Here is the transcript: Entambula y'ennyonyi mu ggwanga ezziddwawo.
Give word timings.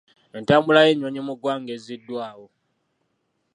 Entambula 0.37 0.81
y'ennyonyi 0.87 1.21
mu 1.27 1.33
ggwanga 1.35 1.71
ezziddwawo. 1.77 2.45